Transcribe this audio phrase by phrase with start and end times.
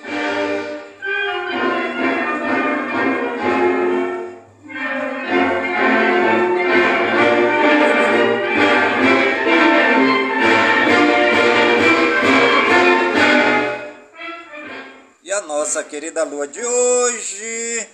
[15.24, 17.88] E a nossa querida lua de hoje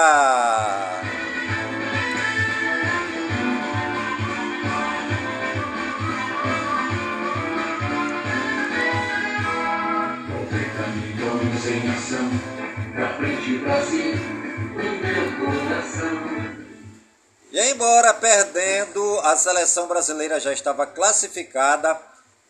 [17.53, 21.95] E embora perdendo, a seleção brasileira já estava classificada.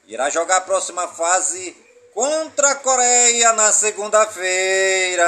[0.07, 1.75] Irá jogar a próxima fase
[2.13, 5.25] contra a Coreia na segunda-feira.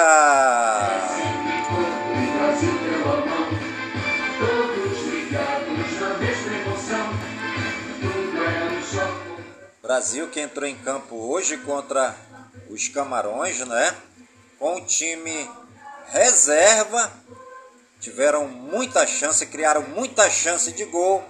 [9.81, 12.15] Brasil que entrou em campo hoje contra
[12.69, 13.93] os Camarões, né?
[14.57, 15.51] Com o time
[16.13, 17.11] reserva.
[18.05, 21.23] Tiveram muita chance, criaram muita chance de gol,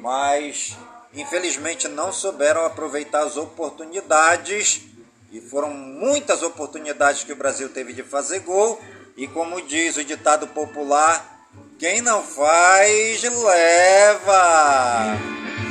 [0.00, 0.76] mas
[1.14, 4.82] infelizmente não souberam aproveitar as oportunidades.
[5.30, 8.82] E foram muitas oportunidades que o Brasil teve de fazer gol.
[9.16, 11.46] E como diz o ditado popular,
[11.78, 15.16] quem não faz, leva.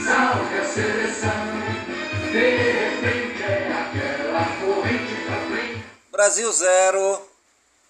[0.05, 1.31] Salve a seleção,
[2.31, 5.85] de repente é aquela corrente pra frente.
[6.09, 7.21] Brasil 0,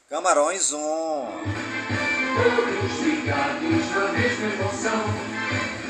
[0.10, 1.75] Camarões 1.
[2.36, 5.06] Todos ligados na mesma emoção.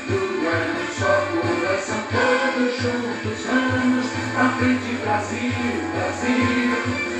[0.08, 5.52] Um só coração, todos juntos vamos pra frente, Brasil,
[5.92, 6.66] Brasil.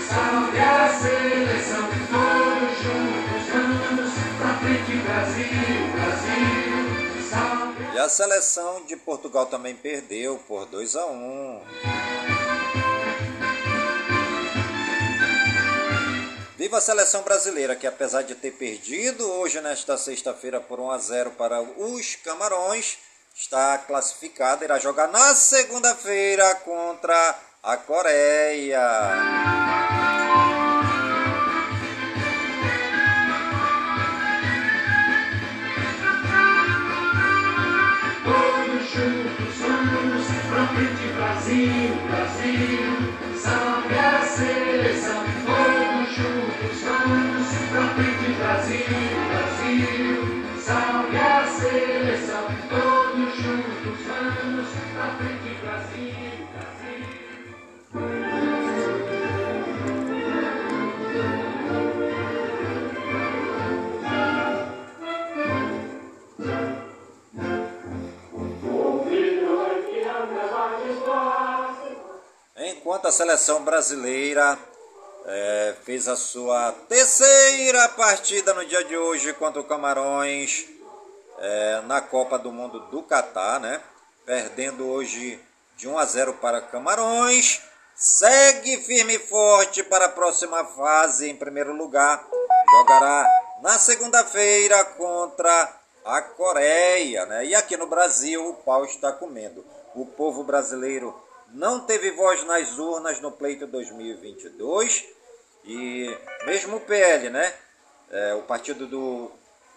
[0.09, 5.49] Salve a seleção, todos juntos vamos pra frente, Brasil,
[5.93, 7.29] Brasil.
[7.29, 12.36] Salve E a seleção de Portugal também perdeu por 2 a 1.
[16.67, 20.99] Viva a seleção brasileira, que apesar de ter perdido hoje nesta sexta-feira por 1 a
[20.99, 22.99] 0 para os Camarões,
[23.33, 28.81] está classificada e irá jogar na segunda-feira contra a Coreia.
[41.17, 44.96] Brasil, Brasil, salve a seleção.
[72.97, 74.59] Enquanto a seleção brasileira
[75.27, 80.65] é, fez a sua terceira partida no dia de hoje contra o Camarões
[81.39, 83.83] é, na Copa do Mundo do Catar, né?
[84.25, 85.39] Perdendo hoje
[85.77, 87.61] de 1 a 0 para Camarões.
[87.95, 92.27] Segue firme e forte para a próxima fase em primeiro lugar.
[92.71, 93.29] Jogará
[93.61, 95.71] na segunda-feira contra
[96.03, 97.45] a Coreia, né?
[97.45, 99.63] E aqui no Brasil o pau está comendo.
[99.95, 105.05] O povo brasileiro não teve voz nas urnas no pleito 2022
[105.65, 107.55] e mesmo o PL, né?
[108.11, 109.31] É, o partido do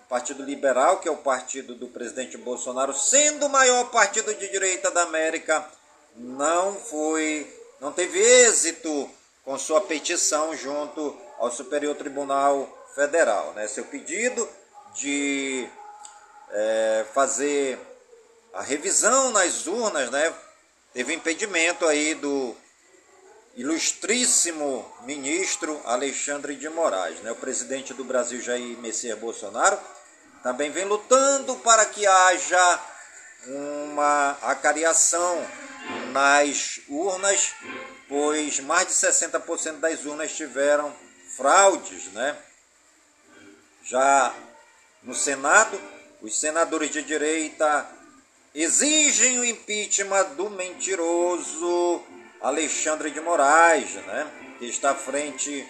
[0.07, 4.89] Partido Liberal, que é o partido do presidente Bolsonaro, sendo o maior partido de direita
[4.91, 5.67] da América,
[6.15, 7.47] não foi,
[7.79, 9.09] não teve êxito
[9.45, 13.67] com sua petição junto ao Superior Tribunal Federal, né?
[13.67, 14.47] Seu pedido
[14.95, 15.69] de
[16.51, 17.79] é, fazer
[18.53, 20.33] a revisão nas urnas, né?
[20.99, 22.53] Teve impedimento aí do
[23.55, 27.31] ilustríssimo ministro Alexandre de Moraes, né?
[27.31, 29.79] O presidente do Brasil Jair Messias Bolsonaro
[30.43, 32.83] também vem lutando para que haja
[33.47, 35.41] uma acariação
[36.11, 37.53] nas urnas,
[38.09, 40.93] pois mais de 60% das urnas tiveram
[41.37, 42.35] fraudes, né?
[43.85, 44.35] Já
[45.01, 45.79] no Senado,
[46.21, 47.89] os senadores de direita
[48.53, 52.01] exigem o impeachment do mentiroso
[52.41, 55.67] Alexandre de Moraes, né, que está à frente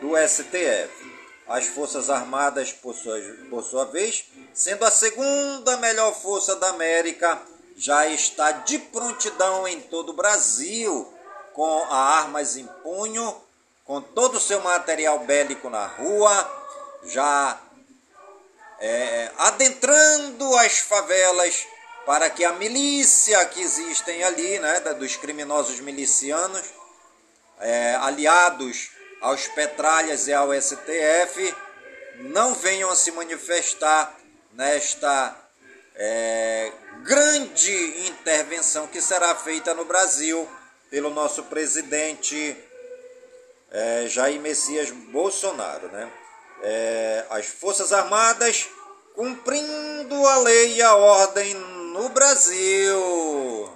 [0.00, 1.18] do STF.
[1.48, 3.18] As Forças Armadas, por sua,
[3.48, 7.40] por sua vez, sendo a segunda melhor força da América,
[7.74, 11.10] já está de prontidão em todo o Brasil,
[11.54, 13.34] com armas em punho,
[13.84, 16.66] com todo o seu material bélico na rua,
[17.04, 17.58] já
[18.78, 21.66] é, adentrando as favelas
[22.08, 26.72] para que a milícia que existem ali, né, dos criminosos milicianos,
[27.60, 31.54] é, aliados aos Petralhas e ao STF,
[32.20, 34.18] não venham a se manifestar
[34.54, 35.36] nesta
[35.96, 36.72] é,
[37.02, 40.48] grande intervenção que será feita no Brasil
[40.88, 42.56] pelo nosso presidente
[43.70, 45.88] é, Jair Messias Bolsonaro.
[45.88, 46.10] Né?
[46.62, 48.66] É, as Forças Armadas
[49.14, 53.72] cumprindo a lei e a ordem no Brasil.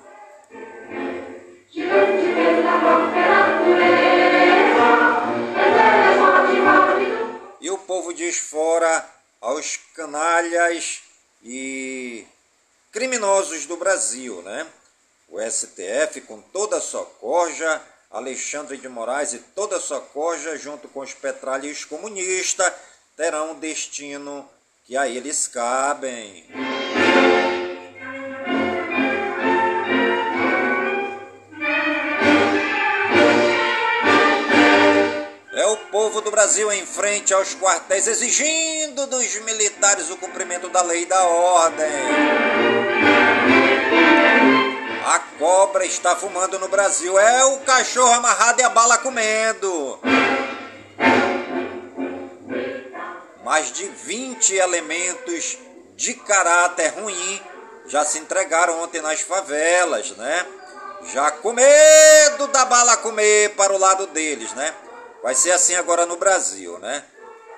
[7.61, 9.05] E o povo diz fora
[9.41, 11.03] aos canalhas
[11.43, 12.25] e
[12.93, 14.69] criminosos do Brasil, né?
[15.29, 20.57] O STF, com toda a sua corja, Alexandre de Moraes e toda a sua corja,
[20.57, 22.73] junto com os petralhos comunistas,
[23.17, 24.49] terão um destino
[24.85, 26.72] que a eles cabem.
[36.03, 41.07] Povo do Brasil em frente aos quartéis exigindo dos militares o cumprimento da lei e
[41.07, 41.87] da ordem.
[45.07, 50.01] A cobra está fumando no Brasil, é o cachorro amarrado e a bala comendo.
[53.45, 55.57] Mais de 20 elementos
[55.95, 57.41] de caráter ruim
[57.87, 60.47] já se entregaram ontem nas favelas, né?
[61.13, 64.75] Já com medo da bala comer para o lado deles, né?
[65.23, 67.05] Vai ser assim agora no Brasil, né?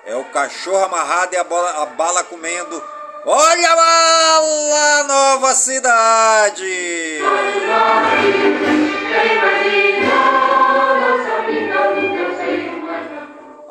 [0.05, 2.83] É o cachorro amarrado e a, bola, a bala comendo.
[3.25, 7.19] Olha a bala, nova cidade!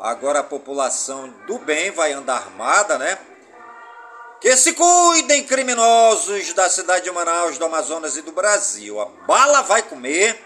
[0.01, 3.17] Agora a população do bem vai andar armada, né?
[4.41, 8.99] Que se cuidem criminosos da cidade de Manaus, do Amazonas e do Brasil.
[8.99, 10.37] A bala vai comer,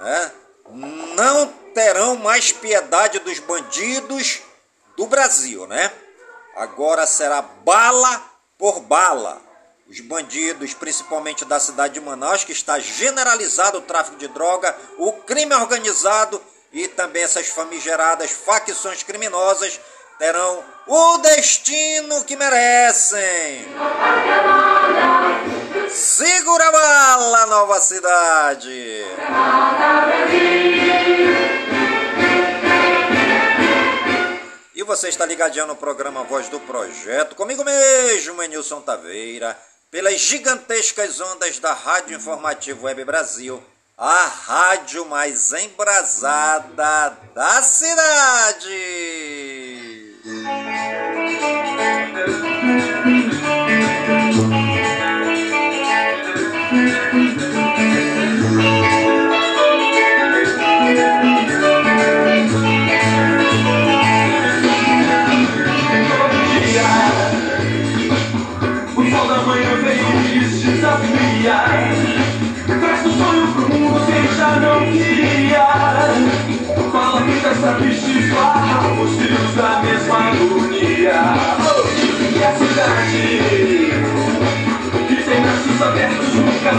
[0.00, 0.32] né?
[0.70, 4.40] Não terão mais piedade dos bandidos
[4.96, 5.92] do Brasil, né?
[6.56, 8.22] Agora será bala
[8.58, 9.40] por bala.
[9.88, 15.12] Os bandidos, principalmente da cidade de Manaus, que está generalizado o tráfico de droga, o
[15.12, 19.80] crime organizado e também essas famigeradas facções criminosas
[20.18, 23.68] terão o destino que merecem.
[25.90, 29.04] Segura a bala, Nova Cidade!
[34.74, 39.58] E você está ligadinho no programa Voz do Projeto, comigo mesmo, Enilson Taveira,
[39.90, 43.62] pelas gigantescas ondas da Rádio Informativo Web Brasil,
[43.98, 48.68] a rádio mais embrasada da cidade.
[52.14, 52.47] Traz
[86.68, 86.74] Com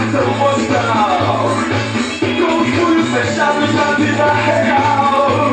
[2.60, 5.50] os punhos fechados na vida real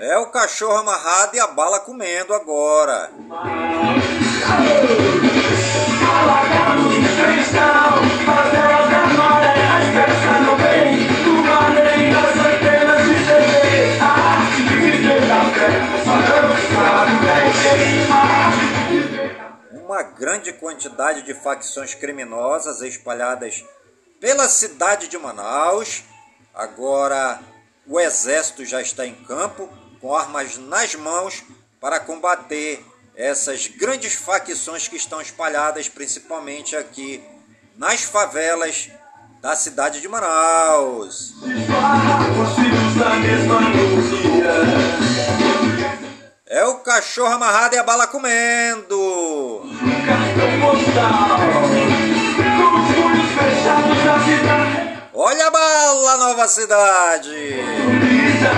[0.00, 3.10] É o cachorro amarrado e a bala comendo agora.
[6.08, 11.06] Alagados de cristal, favelas da maré, a esperança não vem.
[11.36, 15.70] Uma lei das antenas de TV, a arte de viver fé,
[16.02, 16.16] só
[17.20, 18.45] bem.
[19.96, 23.64] Uma grande quantidade de facções criminosas espalhadas
[24.20, 26.04] pela cidade de Manaus.
[26.54, 27.40] Agora
[27.86, 29.66] o exército já está em campo
[29.98, 31.42] com armas nas mãos
[31.80, 32.84] para combater
[33.14, 37.24] essas grandes facções que estão espalhadas principalmente aqui
[37.74, 38.90] nas favelas
[39.40, 41.32] da cidade de Manaus.
[46.56, 48.96] É o cachorro amarrado e a bala comendo.
[55.12, 57.60] Olha a bala, nova cidade.
[58.00, 58.48] Brisa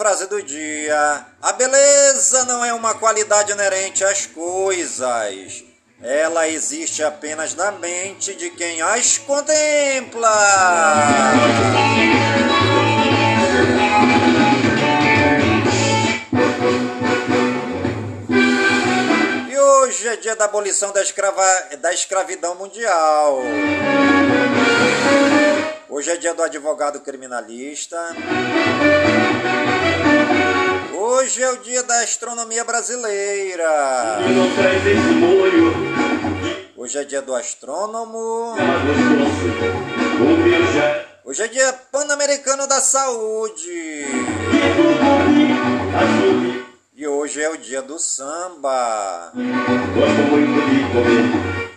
[0.00, 5.62] frase do dia: A beleza não é uma qualidade inerente às coisas.
[6.02, 10.30] Ela existe apenas na mente de quem as contempla.
[19.50, 23.42] E hoje é dia da abolição da, escrava- da escravidão mundial.
[25.88, 27.98] Hoje é dia do advogado criminalista.
[31.12, 34.18] Hoje é o dia da astronomia brasileira.
[36.76, 38.54] Hoje é dia do astrônomo.
[41.24, 44.06] Hoje é dia pan-americano da saúde.
[46.94, 49.32] E hoje é o dia do samba.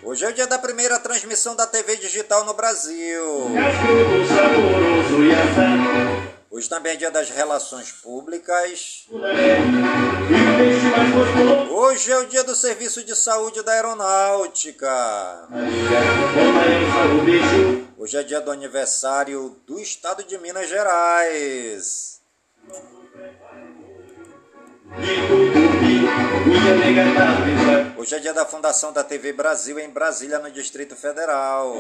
[0.03, 3.49] Hoje é o dia da primeira transmissão da TV digital no Brasil.
[6.53, 9.07] Hoje também é dia das relações públicas.
[11.71, 15.47] Hoje é o dia do serviço de saúde da aeronáutica.
[17.97, 22.21] Hoje é dia do aniversário do estado de Minas Gerais.
[27.97, 31.77] Hoje é dia da fundação da TV Brasil em Brasília, no Distrito Federal.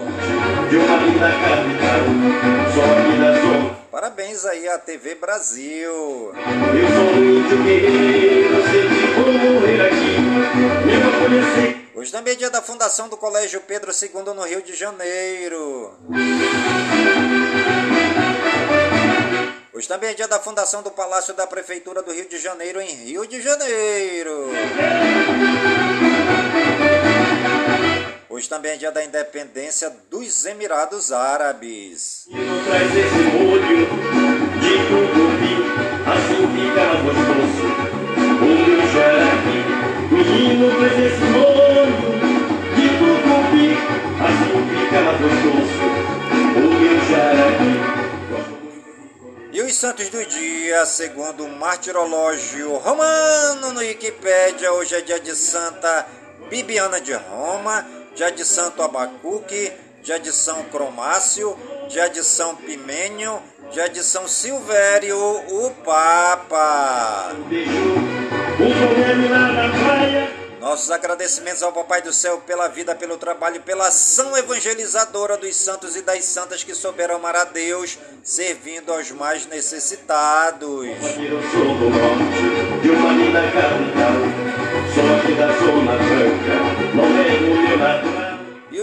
[3.91, 6.33] Parabéns aí à TV Brasil.
[11.95, 15.91] Hoje também é dia da fundação do Colégio Pedro II no Rio de Janeiro.
[19.83, 22.87] Hoje também é dia da fundação do Palácio da Prefeitura do Rio de Janeiro em
[22.87, 24.49] Rio de Janeiro.
[28.29, 32.29] Hoje também é dia da independência dos Emirados Árabes.
[49.83, 56.07] Santos do dia, segundo o martirológio romano no Wikipédia, hoje é dia de Santa
[56.49, 57.85] Bibiana de Roma,
[58.15, 61.59] dia de Santo Abacuque, dia de São Cromácio,
[61.89, 63.41] dia de São Pimênio,
[63.73, 67.35] dia de São Silvério, o Papa.
[67.35, 75.35] um beijo Nossos agradecimentos ao Papai do Céu pela vida, pelo trabalho, pela ação evangelizadora
[75.35, 80.87] dos santos e das santas que souberam amar a Deus, servindo aos mais necessitados.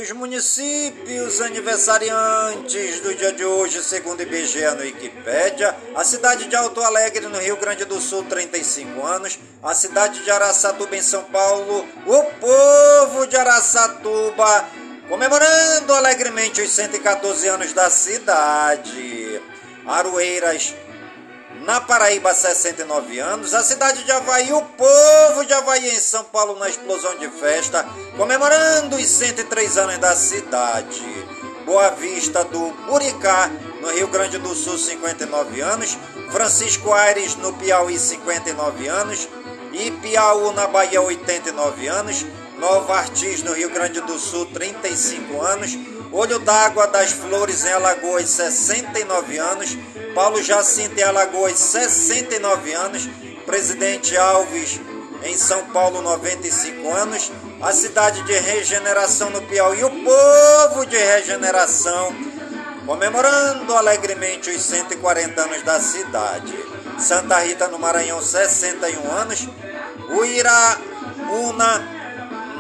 [0.00, 6.80] Os municípios aniversariantes do dia de hoje, segundo IBGE no Wikipédia, a cidade de Alto
[6.80, 11.86] Alegre, no Rio Grande do Sul, 35 anos, a cidade de Araçatuba, em São Paulo,
[12.06, 14.66] o povo de Araçatuba
[15.06, 19.42] comemorando alegremente os 114 anos da cidade.
[19.86, 20.74] Aroeiras,
[21.70, 23.54] na Paraíba, 69 anos.
[23.54, 27.86] A cidade de Havaí, o povo de Havaí em São Paulo na explosão de festa,
[28.16, 31.00] comemorando os 103 anos da cidade.
[31.64, 33.48] Boa Vista do Buricá,
[33.80, 35.96] no Rio Grande do Sul, 59 anos.
[36.32, 39.28] Francisco Aires, no Piauí, 59 anos.
[39.72, 39.92] E
[40.52, 42.26] na Bahia, 89 anos.
[42.58, 45.78] Nova Artis, no Rio Grande do Sul, 35 anos.
[46.12, 49.76] Olho d'Água das Flores, em Alagoas, 69 anos.
[50.14, 53.08] Paulo Jacinto em Alagoas, 69 anos.
[53.46, 54.80] Presidente Alves
[55.22, 57.30] em São Paulo, 95 anos.
[57.60, 62.12] A cidade de Regeneração no Piauí, o povo de Regeneração,
[62.86, 66.52] comemorando alegremente os 140 anos da cidade.
[66.98, 69.48] Santa Rita no Maranhão, 61 anos.
[70.10, 71.99] Uiraúna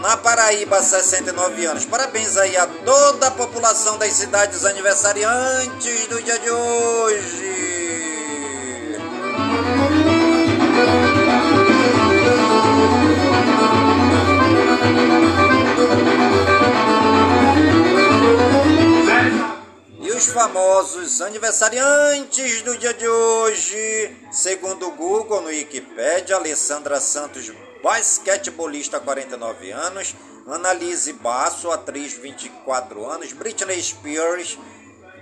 [0.00, 1.84] na Paraíba, 69 anos.
[1.84, 7.60] Parabéns aí a toda a população das cidades aniversariantes do dia de hoje.
[20.00, 27.50] E os famosos aniversariantes do dia de hoje, segundo o Google no Wikipedia, Alessandra Santos
[27.82, 30.14] basquetebolista 49 anos,
[30.46, 34.58] Annalise Basso, atriz 24 anos, Britney Spears,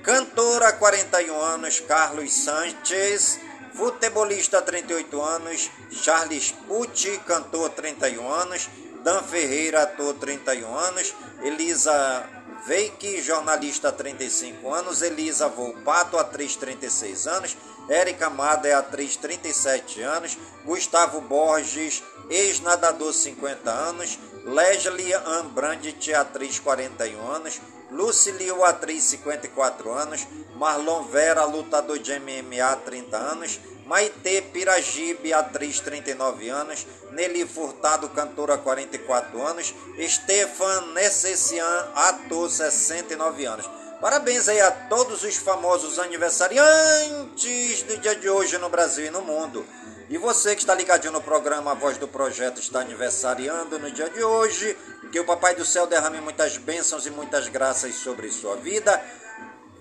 [0.03, 3.39] cantora 41 anos, Carlos Sanchez,
[3.75, 8.69] futebolista 38 anos, Charles Pucci, cantor 31 anos,
[9.03, 17.57] Dan Ferreira, ator 31 anos, Elisa Veik, jornalista 35 anos, Elisa Volpato, atriz 36 anos,
[17.89, 26.59] Érica Amada é atriz 37 anos, Gustavo Borges, ex-nadador 50 anos, Leslie Ann Brandt, atriz
[26.59, 27.61] 41 anos,
[27.91, 36.51] Lucilio, atriz 54 anos, Marlon Vera, lutador de MMA 30 anos, Maite Piragibe, atriz 39
[36.51, 43.71] anos, Nelly Furtado, cantora 44 anos, Stefan Necessian, ator 69 anos.
[44.01, 49.23] Parabéns aí a todos os famosos aniversariantes do dia de hoje no Brasil e no
[49.23, 49.65] mundo.
[50.11, 54.09] E você que está ligadinho no programa A Voz do Projeto está aniversariando no dia
[54.09, 54.75] de hoje.
[55.13, 59.03] Que o Papai do Céu derrame muitas bênçãos e muitas graças sobre sua vida.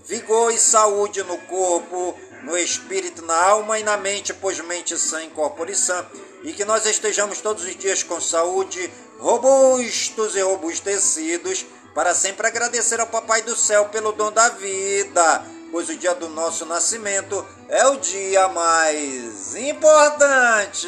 [0.05, 2.13] Vigor e saúde no corpo,
[2.43, 6.05] no espírito, na alma e na mente, pois mente sã incorpore sã.
[6.43, 12.99] E que nós estejamos todos os dias com saúde, robustos e robustecidos, para sempre agradecer
[12.99, 17.85] ao Papai do Céu pelo dom da vida pois o dia do nosso nascimento é
[17.85, 20.87] o dia mais importante.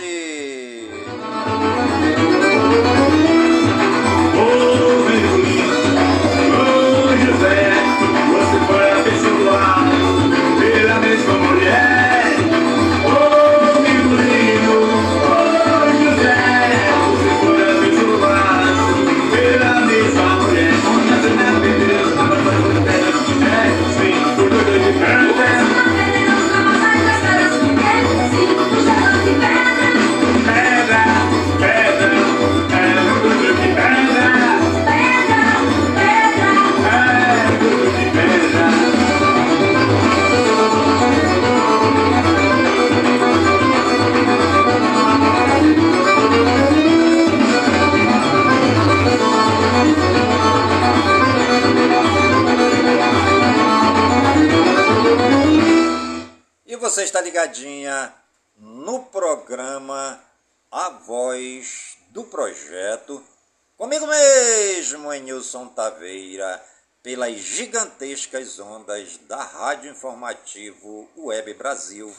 [68.39, 72.09] as ondas da Rádio Informativo Web Brasil,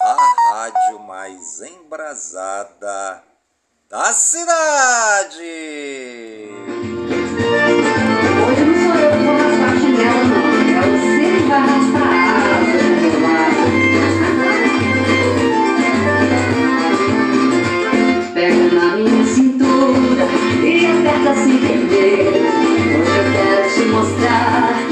[0.00, 0.16] a
[0.54, 3.22] rádio mais embrasada
[3.90, 5.42] da cidade.
[8.48, 9.36] Hoje não sou eu que vou
[10.72, 11.68] é você que vai
[12.78, 13.60] do meu lado.
[18.72, 20.24] Na minha cintura
[20.64, 22.32] e aperta se perder.
[23.00, 24.91] Hoje eu quero te mostrar.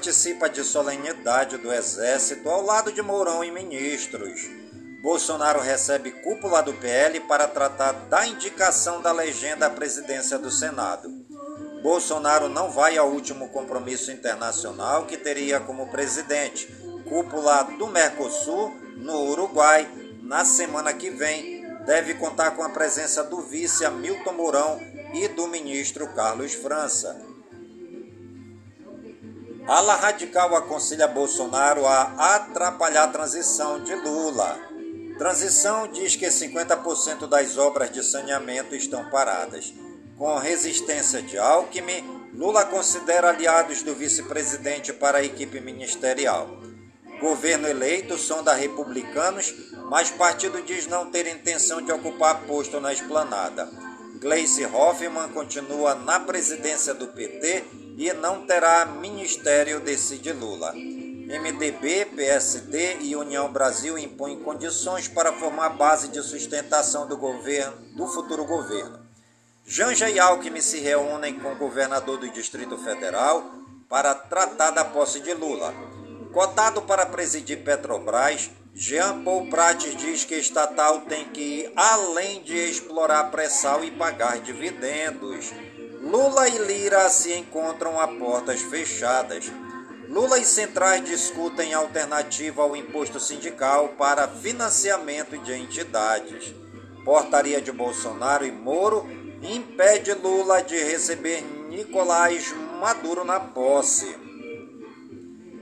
[0.00, 4.48] participa de solenidade do Exército ao lado de Mourão e ministros.
[5.02, 11.10] Bolsonaro recebe cúpula do PL para tratar da indicação da legenda à presidência do Senado.
[11.82, 16.66] Bolsonaro não vai ao último compromisso internacional que teria como presidente,
[17.06, 19.86] cúpula do Mercosul, no Uruguai,
[20.22, 21.60] na semana que vem.
[21.84, 24.80] Deve contar com a presença do vice Hamilton Mourão
[25.12, 27.29] e do ministro Carlos França.
[29.66, 34.58] Ala radical aconselha Bolsonaro a atrapalhar a transição de Lula.
[35.18, 39.72] Transição diz que 50% das obras de saneamento estão paradas.
[40.16, 46.48] Com resistência de Alckmin, Lula considera aliados do vice-presidente para a equipe ministerial.
[47.20, 49.54] Governo eleito sonda republicanos,
[49.90, 53.68] mas partido diz não ter intenção de ocupar posto na esplanada.
[54.20, 57.64] Gleice Hoffmann continua na presidência do PT
[58.00, 60.72] e não terá ministério, decide Lula.
[60.72, 68.06] MDB, PSD e União Brasil impõem condições para formar base de sustentação do governo, do
[68.06, 69.00] futuro governo.
[69.66, 73.44] Janja e Alckmin se reúnem com o governador do Distrito Federal
[73.86, 75.74] para tratar da posse de Lula.
[76.32, 82.56] Cotado para presidir Petrobras, Jean Paul Prates diz que estatal tem que ir além de
[82.56, 85.52] explorar pré-sal e pagar dividendos.
[86.10, 89.44] Lula e Lira se encontram a portas fechadas.
[90.08, 96.52] Lula e centrais discutem alternativa ao imposto sindical para financiamento de entidades.
[97.04, 99.08] Portaria de Bolsonaro e Moro
[99.40, 104.12] impede Lula de receber Nicolás Maduro na posse.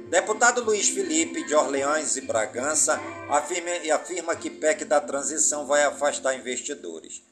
[0.09, 6.35] Deputado Luiz Felipe de Orleans e Bragança afirma, afirma que PEC da transição vai afastar
[6.35, 7.28] investidores.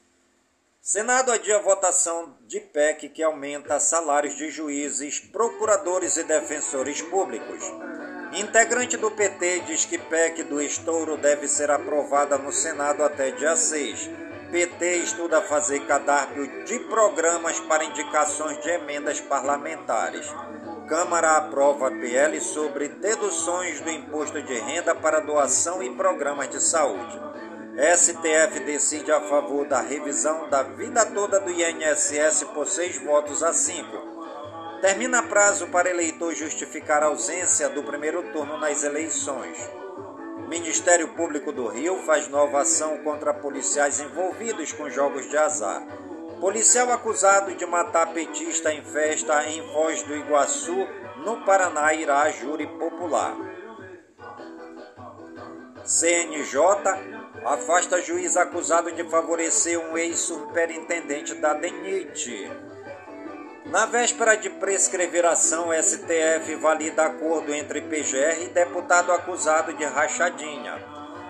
[0.88, 7.64] Senado adia a votação de PEC que aumenta salários de juízes, procuradores e defensores públicos.
[8.32, 13.56] Integrante do PT diz que PEC do estouro deve ser aprovada no Senado até dia
[13.56, 14.08] 6.
[14.52, 20.32] PT estuda fazer cadápio de programas para indicações de emendas parlamentares.
[20.88, 27.26] Câmara aprova PL sobre deduções do imposto de renda para doação e programas de saúde.
[27.76, 33.52] STF decide a favor da revisão da vida toda do INSS por seis votos a
[33.52, 34.16] cinco.
[34.80, 39.58] Termina prazo para eleitor justificar a ausência do primeiro turno nas eleições.
[40.48, 45.82] Ministério Público do Rio faz nova ação contra policiais envolvidos com jogos de azar.
[46.40, 50.88] Policial acusado de matar petista em festa em Foz do Iguaçu,
[51.24, 53.36] no Paraná, irá a júri popular.
[55.84, 62.50] CNJ afasta juiz acusado de favorecer um ex-superintendente da DENIT.
[63.66, 70.82] Na véspera de prescrever ação, STF valida acordo entre PGR e deputado acusado de rachadinha.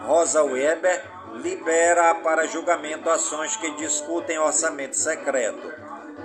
[0.03, 1.03] Rosa Weber
[1.43, 5.73] libera para julgamento ações que discutem orçamento secreto.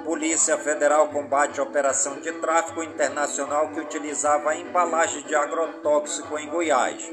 [0.04, 7.10] Polícia Federal combate operação de tráfico internacional que utilizava embalagem de agrotóxico em Goiás.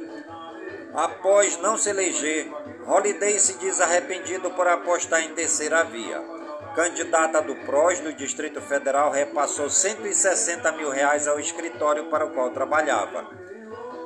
[0.95, 2.51] Após não se eleger,
[2.89, 6.23] Holiday se diz arrependido por apostar em terceira via.
[6.75, 12.49] Candidata do PROS do Distrito Federal repassou 160 mil reais ao escritório para o qual
[12.51, 13.29] trabalhava.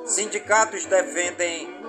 [0.05, 1.81] Sindicatos defendem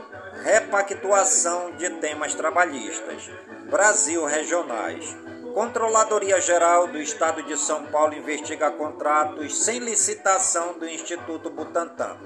[0.44, 3.28] repactuação de temas trabalhistas.
[3.68, 5.16] Brasil Regionais.
[5.52, 12.16] Controladoria Geral do Estado de São Paulo investiga contratos sem licitação do Instituto Butantan.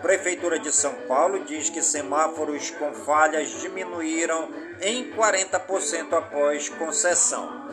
[0.00, 7.66] Prefeitura de São Paulo diz que semáforos com falhas diminuíram em 40% após concessão.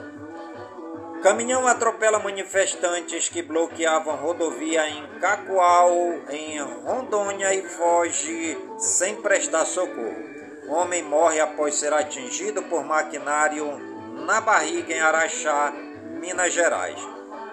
[1.22, 5.92] Caminhão atropela manifestantes que bloqueavam rodovia em Cacoal,
[6.30, 10.34] em Rondônia e foge sem prestar socorro.
[10.68, 13.78] Homem morre após ser atingido por maquinário
[14.26, 15.74] na barriga em Araxá,
[16.20, 17.00] Minas Gerais.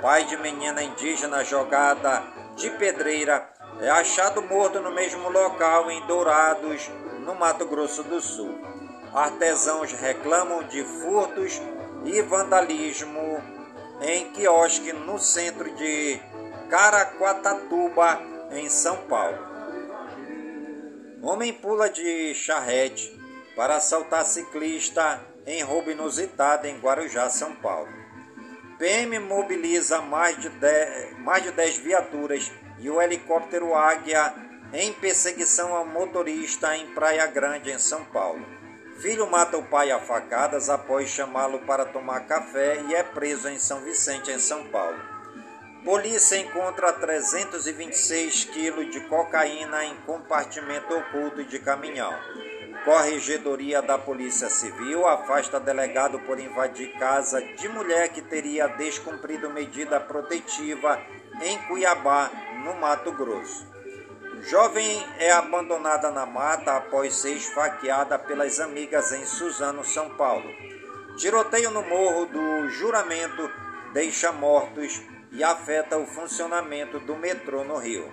[0.01, 2.23] Pai de menina indígena jogada
[2.57, 3.50] de pedreira
[3.81, 6.91] é achado morto no mesmo local em Dourados,
[7.21, 8.59] no Mato Grosso do Sul.
[9.15, 11.61] Artesãos reclamam de furtos
[12.05, 13.43] e vandalismo
[14.03, 16.21] em quiosque no centro de
[16.69, 18.21] Caraguatatuba,
[18.53, 19.39] em São Paulo.
[21.23, 23.19] Homem pula de charrete
[23.57, 27.89] para assaltar ciclista em roubo inusitado em Guarujá, São Paulo.
[28.79, 34.35] PM mobiliza mais de 10, mais de 10 viaturas e o helicóptero Águia
[34.73, 38.45] em perseguição ao motorista em Praia Grande, em São Paulo.
[39.01, 43.59] Filho mata o pai a facadas após chamá-lo para tomar café e é preso em
[43.59, 44.99] São Vicente, em São Paulo.
[45.85, 52.13] Polícia encontra 326 quilos de cocaína em compartimento oculto de caminhão.
[52.85, 59.99] Corregedoria da Polícia Civil afasta delegado por invadir casa de mulher que teria descumprido medida
[59.99, 61.01] protetiva
[61.43, 62.31] em Cuiabá,
[62.65, 63.67] no Mato Grosso.
[64.43, 70.49] Jovem é abandonada na mata após ser esfaqueada pelas amigas em Suzano, São Paulo.
[71.19, 73.51] Tiroteio no Morro do Juramento
[73.93, 78.11] deixa mortos e afeta o funcionamento do metrô no Rio.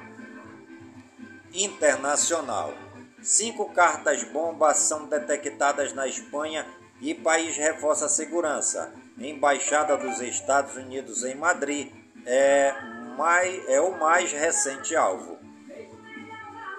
[1.54, 2.74] Internacional.
[3.22, 6.66] Cinco cartas-bombas são detectadas na Espanha
[7.02, 8.94] e país reforça a segurança.
[9.18, 11.92] Embaixada dos Estados Unidos em Madrid
[12.26, 12.76] é,
[13.18, 15.38] mais, é o mais recente alvo.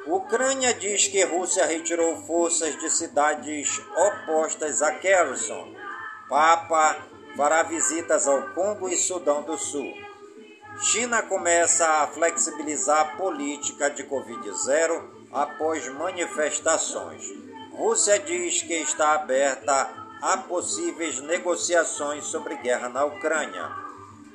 [0.07, 5.75] Ucrânia diz que Rússia retirou forças de cidades opostas a Kherson.
[6.29, 6.97] Papa
[7.37, 9.93] fará visitas ao Congo e Sudão do Sul.
[10.81, 17.31] China começa a flexibilizar a política de Covid-0 após manifestações.
[17.73, 19.91] Rússia diz que está aberta
[20.23, 23.88] a possíveis negociações sobre guerra na Ucrânia.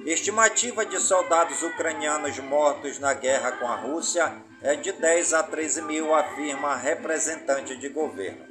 [0.06, 5.82] Estimativa de soldados ucranianos mortos na guerra com a Rússia é de 10 a 13
[5.84, 8.46] mil, afirma representante de governo.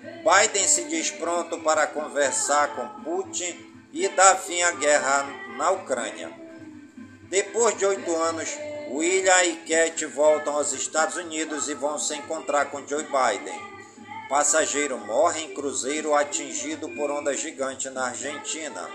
[0.00, 6.30] Biden se diz pronto para conversar com Putin e dar fim à guerra na Ucrânia.
[7.22, 8.56] Depois de oito anos,
[8.88, 13.72] William e Kate voltam aos Estados Unidos e vão se encontrar com Joe Biden.
[14.28, 18.88] Passageiro morre em cruzeiro atingido por onda gigante na Argentina.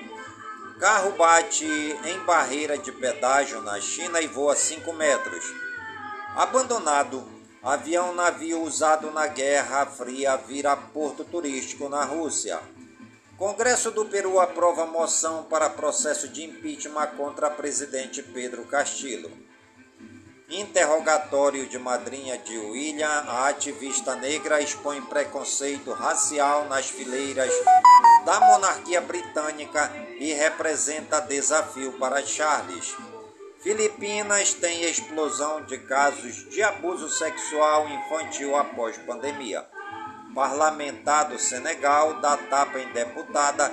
[0.79, 5.43] Carro bate em barreira de pedágio na China e voa 5 metros.
[6.35, 7.27] Abandonado,
[7.63, 12.59] avião navio usado na Guerra Fria vira porto turístico na Rússia.
[13.39, 19.31] Congresso do Peru aprova moção para processo de impeachment contra presidente Pedro Castillo.
[20.47, 27.51] Interrogatório de madrinha de William, a ativista negra expõe preconceito racial nas fileiras
[28.23, 32.95] da monarquia britânica e representa desafio para Charles.
[33.61, 39.65] Filipinas tem explosão de casos de abuso sexual infantil após pandemia.
[40.33, 43.71] Parlamentar do Senegal dá tapa em deputada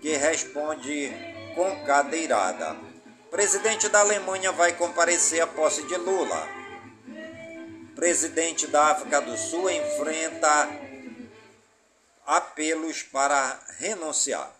[0.00, 1.12] que responde
[1.54, 2.76] com cadeirada.
[3.30, 6.48] Presidente da Alemanha vai comparecer à posse de Lula.
[7.94, 10.68] Presidente da África do Sul enfrenta
[12.26, 14.55] apelos para renunciar.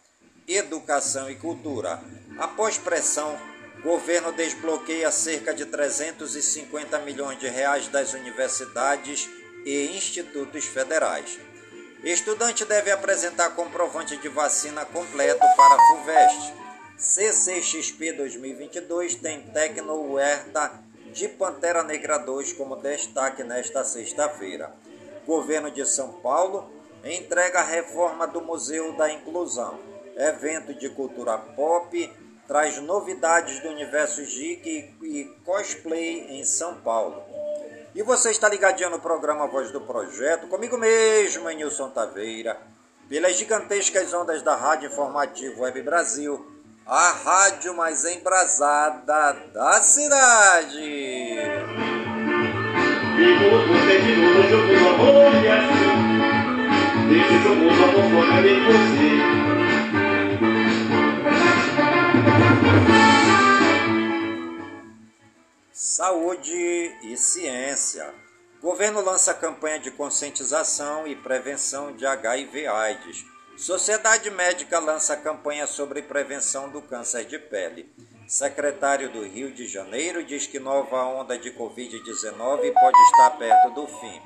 [0.49, 2.01] Educação e cultura.
[2.39, 3.37] Após pressão,
[3.83, 9.29] governo desbloqueia cerca de 350 milhões de reais das universidades
[9.65, 11.37] e institutos federais.
[12.05, 16.55] Estudante deve apresentar comprovante de vacina completo para a FUVEST.
[16.97, 20.81] CCXP 2022 tem Tecno Huerta
[21.13, 24.73] de Pantera Negra 2 como destaque nesta sexta-feira.
[25.27, 26.71] Governo de São Paulo
[27.03, 29.96] entrega a reforma do Museu da Inclusão.
[30.17, 32.13] Evento de cultura pop
[32.49, 37.23] traz novidades do universo geek e cosplay em São Paulo.
[37.95, 42.59] E você está ligadinho no programa Voz do Projeto, comigo mesmo, Nilson Taveira,
[43.11, 46.47] pelas gigantescas ondas da Rádio Informativo Web Brasil,
[46.87, 51.41] a rádio mais embrasada da cidade.
[65.73, 68.15] Saúde e ciência.
[68.61, 73.25] Governo lança campanha de conscientização e prevenção de HIV/AIDS.
[73.57, 77.91] Sociedade Médica lança campanha sobre prevenção do câncer de pele.
[78.29, 83.87] Secretário do Rio de Janeiro diz que nova onda de Covid-19 pode estar perto do
[83.87, 84.23] fim.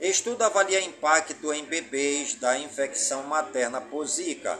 [0.00, 4.58] Estudo avalia impacto em bebês da infecção materna por Zika.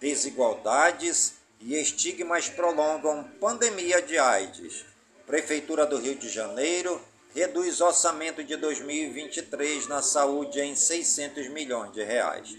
[0.00, 4.84] Desigualdades e estigmas prolongam pandemia de AIDS.
[5.26, 7.00] Prefeitura do Rio de Janeiro
[7.34, 12.56] reduz orçamento de 2023 na saúde em 600 milhões de reais.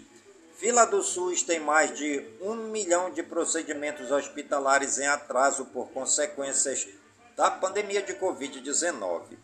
[0.58, 6.88] Fila do SUS tem mais de um milhão de procedimentos hospitalares em atraso por consequências
[7.36, 9.38] da pandemia de Covid-19.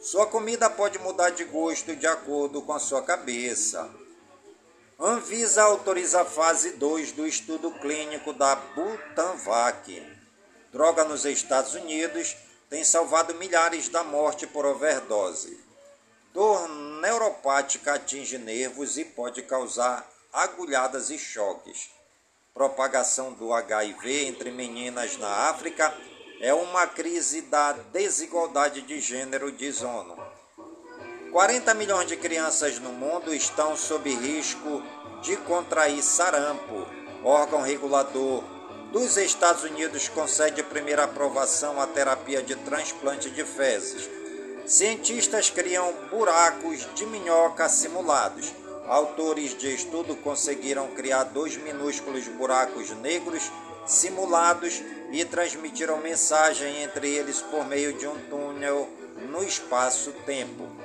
[0.00, 3.90] Sua comida pode mudar de gosto de acordo com a sua cabeça.
[4.98, 10.00] Anvisa autoriza a fase 2 do estudo clínico da Butanvac.
[10.72, 12.36] Droga nos Estados Unidos
[12.70, 15.60] tem salvado milhares da morte por overdose.
[16.32, 16.68] Dor
[17.00, 21.90] neuropática atinge nervos e pode causar agulhadas e choques.
[22.52, 25.92] Propagação do HIV entre meninas na África
[26.40, 30.33] é uma crise da desigualdade de gênero, diz ONU.
[31.34, 34.80] 40 milhões de crianças no mundo estão sob risco
[35.20, 36.86] de contrair sarampo.
[37.24, 38.44] Órgão regulador
[38.92, 44.08] dos Estados Unidos concede primeira aprovação à terapia de transplante de fezes.
[44.64, 48.52] Cientistas criam buracos de minhoca simulados.
[48.86, 53.50] Autores de estudo conseguiram criar dois minúsculos buracos negros
[53.84, 58.88] simulados e transmitiram mensagem entre eles por meio de um túnel
[59.32, 60.83] no espaço-tempo.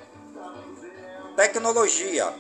[1.40, 2.34] Tecnologia: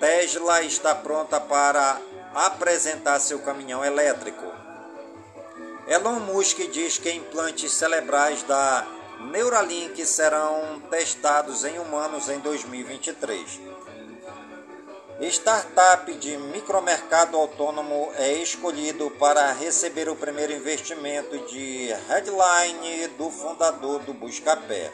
[0.00, 2.00] Tesla está pronta para
[2.34, 4.44] apresentar seu caminhão elétrico.
[5.86, 8.84] Elon Musk diz que implantes cerebrais da
[9.20, 13.60] Neuralink serão testados em humanos em 2023.
[15.20, 24.00] Startup de micromercado autônomo é escolhido para receber o primeiro investimento de headline do fundador
[24.00, 24.90] do Buscapé.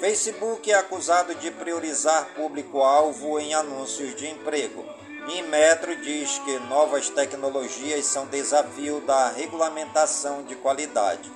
[0.00, 4.82] Facebook é acusado de priorizar público-alvo em anúncios de emprego.
[5.28, 11.30] Inmetro diz que novas tecnologias são desafio da regulamentação de qualidade.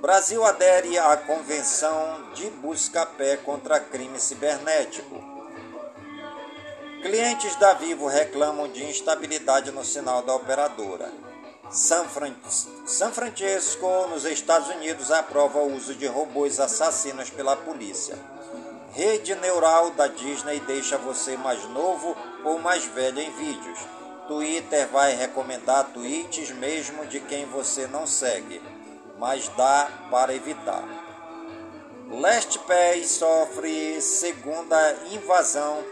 [0.00, 5.22] Brasil adere à Convenção de Busca-Pé contra Crime Cibernético.
[7.02, 11.12] Clientes da Vivo reclamam de instabilidade no sinal da operadora.
[11.70, 12.08] São
[13.12, 18.18] Francisco, nos Estados Unidos, aprova o uso de robôs assassinos pela polícia.
[18.92, 23.78] Rede neural da Disney deixa você mais novo ou mais velho em vídeos.
[24.26, 28.60] Twitter vai recomendar tweets mesmo de quem você não segue,
[29.16, 30.82] mas dá para evitar.
[32.10, 35.84] LastPass sofre segunda invasão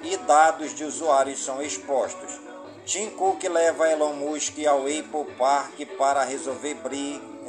[0.00, 2.45] e dados de usuários são expostos.
[2.86, 6.76] Tim Cook leva Elon Musk ao Apple Park para resolver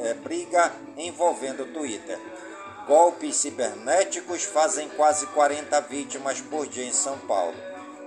[0.00, 2.18] eh, briga envolvendo o Twitter.
[2.88, 7.54] Golpes cibernéticos fazem quase 40 vítimas por dia em São Paulo.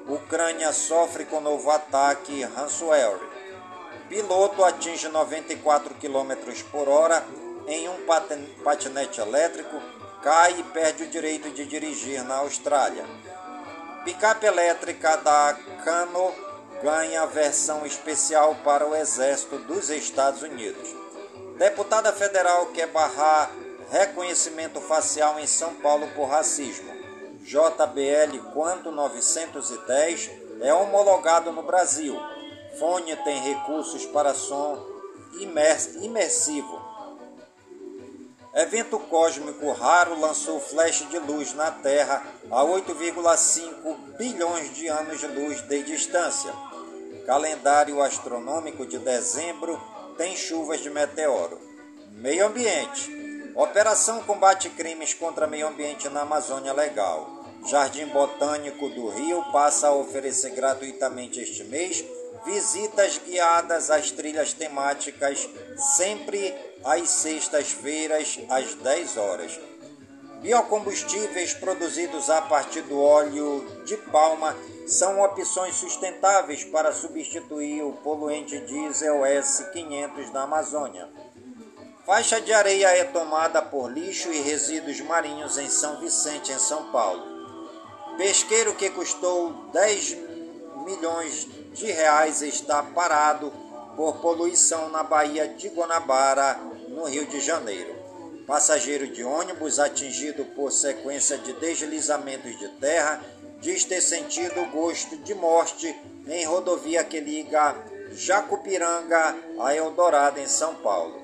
[0.09, 3.21] Ucrânia sofre com novo ataque ransomware.
[4.09, 6.33] Piloto atinge 94 km
[6.69, 7.25] por hora
[7.65, 7.95] em um
[8.61, 9.81] patinete elétrico,
[10.21, 13.05] cai e perde o direito de dirigir na Austrália.
[14.03, 16.50] Picape elétrica da Cano
[16.81, 20.89] ganha versão especial para o Exército dos Estados Unidos.
[21.57, 23.51] Deputada federal quer barrar
[23.91, 26.91] reconhecimento facial em São Paulo por racismo.
[27.41, 32.17] JBL Quanto 910 é homologado no Brasil.
[32.79, 34.83] Fone tem recursos para som
[36.01, 36.81] imersivo.
[38.53, 45.27] Evento cósmico raro lançou flash de luz na Terra a 8,5 bilhões de anos de
[45.27, 46.53] luz de distância.
[47.25, 49.79] Calendário astronômico de dezembro
[50.17, 51.59] tem chuvas de meteoro.
[52.13, 53.51] Meio ambiente.
[53.55, 57.29] Operação combate crimes contra meio ambiente na Amazônia Legal.
[57.67, 62.03] Jardim Botânico do Rio passa a oferecer gratuitamente este mês
[62.45, 65.47] visitas guiadas às trilhas temáticas
[65.95, 69.59] sempre às sextas-feiras às 10 horas.
[70.41, 78.59] Biocombustíveis produzidos a partir do óleo de palma são opções sustentáveis para substituir o poluente
[78.61, 81.07] diesel S500 da Amazônia.
[82.07, 86.91] Faixa de areia é tomada por lixo e resíduos marinhos em São Vicente, em São
[86.91, 87.23] Paulo.
[88.17, 90.17] Pesqueiro que custou 10
[90.83, 93.53] milhões de reais está parado
[93.95, 98.00] por poluição na Baía de Guanabara, no Rio de Janeiro.
[98.51, 103.23] Passageiro de ônibus atingido por sequência de deslizamentos de terra
[103.61, 105.95] diz ter sentido gosto de morte
[106.27, 107.77] em rodovia que liga
[108.11, 111.17] Jacupiranga a Eldorado, em São Paulo.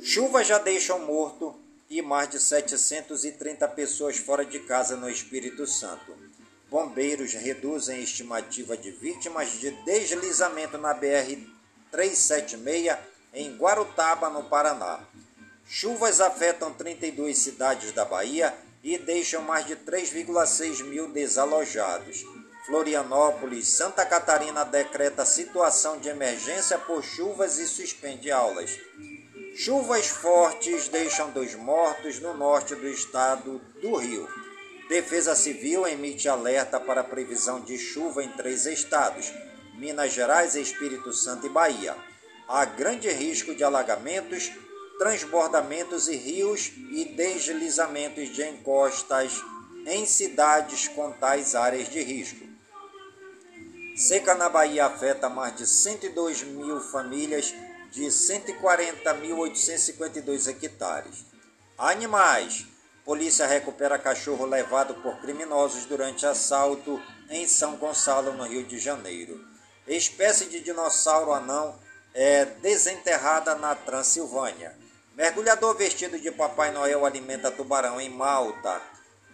[0.00, 1.54] Chuvas já deixam morto
[1.90, 6.16] e mais de 730 pessoas fora de casa no Espírito Santo.
[6.70, 12.96] Bombeiros reduzem estimativa de vítimas de deslizamento na BR-376
[13.34, 15.06] em Guarutaba, no Paraná.
[15.70, 22.24] Chuvas afetam 32 cidades da Bahia e deixam mais de 3,6 mil desalojados.
[22.64, 28.78] Florianópolis, Santa Catarina decreta situação de emergência por chuvas e suspende aulas.
[29.56, 34.26] Chuvas fortes deixam dois mortos no norte do estado do Rio.
[34.88, 39.30] Defesa Civil emite alerta para previsão de chuva em três estados:
[39.74, 41.94] Minas Gerais, Espírito Santo e Bahia.
[42.48, 44.50] Há grande risco de alagamentos,
[44.98, 49.40] transbordamentos e rios e deslizamentos de encostas
[49.86, 52.44] em cidades com tais áreas de risco.
[53.96, 57.54] Seca na Bahia afeta mais de 102 mil famílias
[57.90, 61.24] de 140.852 hectares.
[61.76, 62.66] Animais.
[63.04, 69.42] Polícia recupera cachorro levado por criminosos durante assalto em São Gonçalo, no Rio de Janeiro.
[69.86, 71.78] Espécie de dinossauro anão
[72.12, 74.76] é desenterrada na Transilvânia.
[75.18, 78.80] Mergulhador vestido de Papai Noel alimenta tubarão em Malta.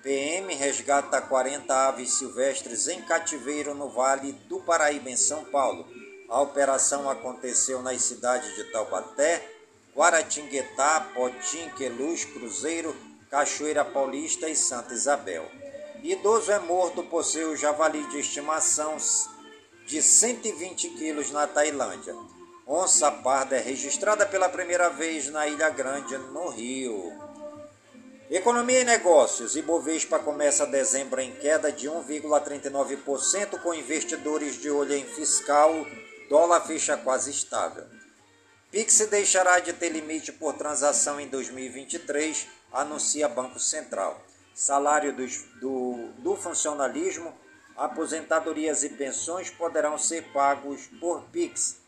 [0.03, 5.87] PM resgata 40 aves silvestres em cativeiro no Vale do Paraíba, em São Paulo.
[6.31, 9.47] A operação aconteceu nas cidades de Taubaté,
[9.95, 12.97] Guaratinguetá, Potim, Queluz, Cruzeiro,
[13.31, 15.47] Cachoeira Paulista e Santa Isabel.
[16.03, 18.97] Idoso é morto por seu javali de estimação
[19.85, 22.17] de 120 quilos na Tailândia.
[22.67, 27.13] Onça parda é registrada pela primeira vez na Ilha Grande, no Rio.
[28.31, 29.55] Economia e negócios.
[29.55, 35.87] Ibovespa começa dezembro em queda de 1,39%, com investidores de olho em fiscal.
[36.31, 37.85] Dólar fecha quase estável.
[38.71, 44.19] Pix deixará de ter limite por transação em 2023, anuncia Banco Central.
[44.55, 47.31] Salário dos, do, do funcionalismo,
[47.77, 51.84] aposentadorias e pensões poderão ser pagos por Pix.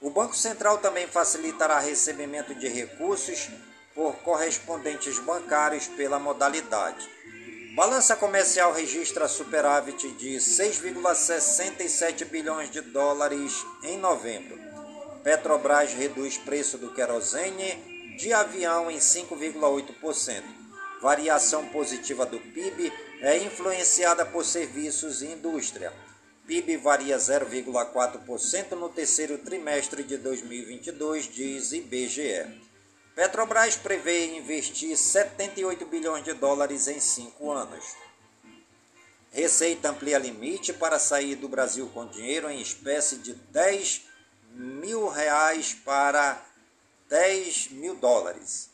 [0.00, 3.50] O Banco Central também facilitará recebimento de recursos
[3.94, 7.06] por correspondentes bancários pela modalidade.
[7.74, 14.58] Balança comercial registra superávit de 6,67 bilhões de dólares em novembro.
[15.22, 20.42] Petrobras reduz preço do querosene de avião em 5,8%.
[21.02, 22.90] Variação positiva do PIB
[23.20, 25.92] é influenciada por serviços e indústria.
[26.50, 32.60] PIB varia 0,4% no terceiro trimestre de 2022, diz IBGE.
[33.14, 37.94] Petrobras prevê investir 78 bilhões de dólares em cinco anos.
[39.30, 44.06] Receita amplia limite para sair do Brasil com dinheiro em espécie de 10
[44.52, 46.44] mil reais para
[47.08, 48.69] 10 mil dólares.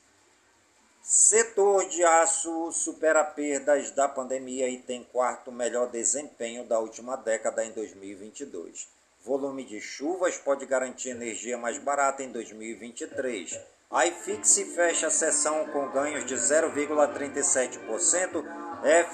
[1.09, 7.65] Setor de aço supera perdas da pandemia e tem quarto melhor desempenho da última década
[7.65, 8.89] em 2022.
[9.25, 13.57] Volume de chuvas pode garantir energia mais barata em 2023.
[13.89, 18.45] A IFIX fecha a sessão com ganhos de 0,37%.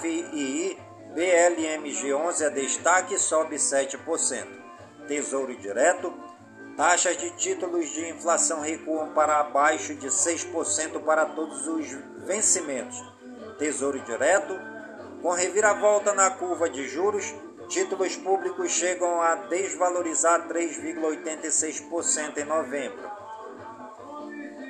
[0.00, 0.78] FII
[1.14, 4.46] BLMG11 é destaque sobe 7%.
[5.06, 6.31] Tesouro Direto
[6.76, 11.86] Taxas de títulos de inflação recuam para abaixo de 6% para todos os
[12.24, 13.02] vencimentos.
[13.58, 14.58] Tesouro Direto,
[15.20, 17.34] com reviravolta na curva de juros,
[17.68, 23.10] títulos públicos chegam a desvalorizar 3,86% em novembro.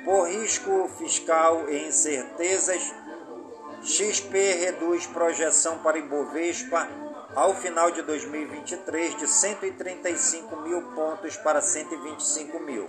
[0.03, 2.93] Por risco fiscal e incertezas,
[3.81, 6.87] XP reduz projeção para Ibovespa
[7.35, 12.87] ao final de 2023 de 135 mil pontos para 125 mil.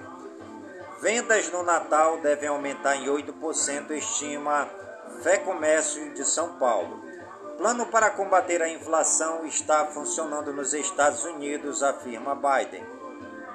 [1.01, 4.69] Vendas no Natal devem aumentar em 8%, estima
[5.23, 7.03] Fé Comércio de São Paulo.
[7.57, 12.85] Plano para combater a inflação está funcionando nos Estados Unidos, afirma Biden.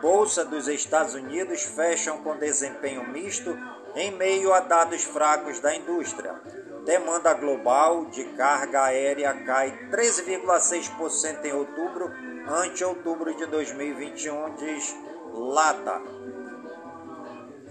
[0.02, 3.56] Bolsa dos Estados Unidos fecham com desempenho misto
[3.96, 6.34] em meio a dados fracos da indústria.
[6.86, 12.12] Demanda global de carga aérea cai 13,6% em outubro,
[12.48, 14.96] ante outubro de 2021, diz
[15.34, 16.02] Lata.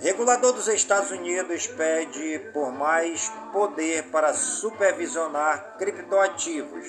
[0.01, 6.87] Regulador dos Estados Unidos pede por mais poder para supervisionar criptoativos.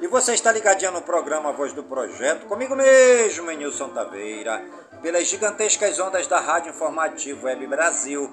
[0.00, 4.64] E você está ligadinho no programa Voz do Projeto, comigo mesmo, Nilson Taveira,
[5.02, 8.32] pelas gigantescas ondas da Rádio Informativo Web Brasil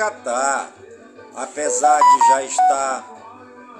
[0.00, 0.72] Catar.
[1.36, 3.04] Apesar de já estar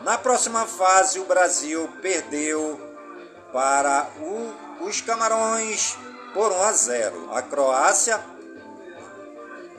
[0.04, 2.78] na próxima fase, o Brasil perdeu
[3.52, 5.96] para o, os Camarões
[6.34, 7.28] por 1 a 0.
[7.32, 8.20] A Croácia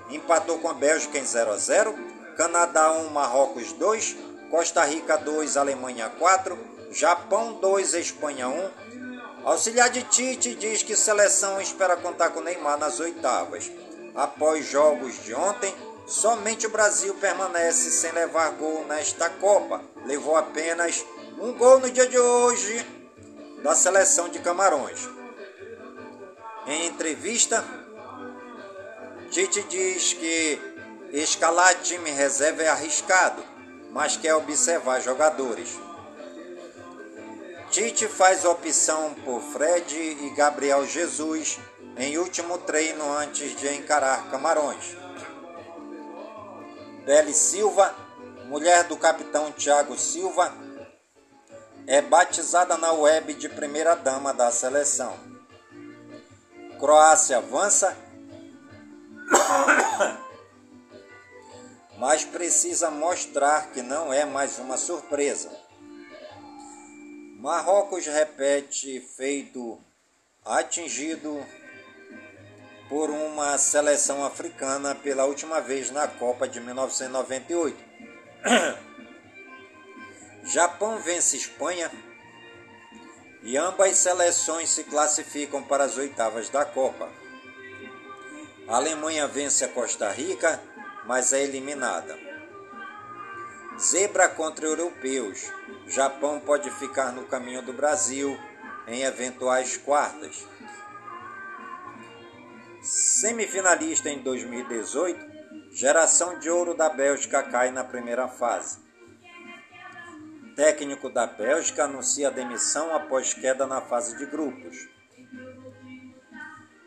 [0.10, 1.96] empatou com a Bélgica em 0 a 0.
[2.36, 4.16] Canadá 1, Marrocos 2,
[4.50, 6.58] Costa Rica 2, Alemanha 4,
[6.92, 8.70] Japão 2, Espanha 1.
[9.44, 13.72] Auxiliar de Tite diz que seleção espera contar com Neymar nas oitavas.
[14.16, 15.74] Após jogos de ontem,
[16.06, 19.82] somente o Brasil permanece sem levar gol nesta Copa.
[20.06, 21.06] Levou apenas
[21.40, 22.86] um gol no dia de hoje
[23.64, 25.08] da seleção de Camarões.
[26.68, 27.64] Em entrevista,
[29.30, 30.60] Tite diz que
[31.14, 33.42] escalar time reserva é arriscado,
[33.92, 35.80] mas quer observar jogadores.
[37.70, 41.58] Tite faz opção por Fred e Gabriel Jesus
[41.98, 44.96] em último treino antes de encarar Camarões.
[47.06, 47.94] Beli Silva,
[48.46, 50.54] mulher do capitão Thiago Silva,
[51.88, 55.18] é batizada na web de primeira dama da seleção.
[56.80, 57.96] Croácia avança,
[61.98, 65.52] mas precisa mostrar que não é mais uma surpresa.
[67.40, 69.80] Marrocos repete feito
[70.46, 71.44] atingido
[72.92, 77.78] por uma seleção africana pela última vez na Copa de 1998.
[80.44, 81.90] Japão vence Espanha
[83.44, 87.08] e ambas seleções se classificam para as oitavas da Copa.
[88.68, 90.62] A Alemanha vence a Costa Rica,
[91.06, 92.20] mas é eliminada.
[93.80, 95.50] Zebra contra europeus.
[95.88, 98.38] Japão pode ficar no caminho do Brasil
[98.86, 100.46] em eventuais quartas.
[102.82, 105.32] Semifinalista em 2018,
[105.72, 108.80] geração de ouro da Bélgica cai na primeira fase.
[110.56, 114.90] Técnico da Bélgica anuncia demissão após queda na fase de grupos.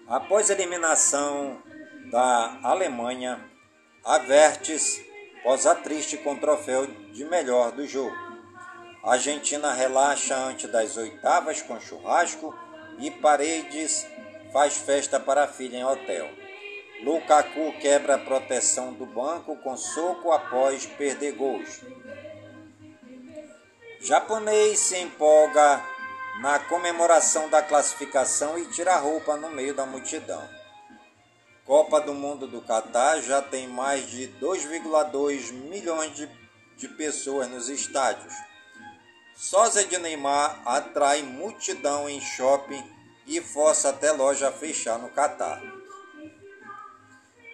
[0.08, 1.62] Após eliminação
[2.10, 3.50] da Alemanha,
[4.04, 5.00] Avertes
[5.42, 8.14] posa triste com troféu de melhor do jogo.
[9.02, 12.54] A Argentina relaxa antes das oitavas com churrasco
[12.98, 14.06] e Paredes
[14.54, 16.30] faz festa para a filha em hotel.
[17.02, 21.80] Lukaku quebra a proteção do banco com soco após perder gols.
[24.00, 25.84] Japonês se empolga
[26.40, 30.48] na comemoração da classificação e tira a roupa no meio da multidão.
[31.64, 36.30] Copa do Mundo do Catar já tem mais de 2,2 milhões de,
[36.76, 38.34] de pessoas nos estádios.
[39.34, 42.94] Sósia de Neymar atrai multidão em shopping
[43.26, 45.62] e força até loja a fechar no Catar.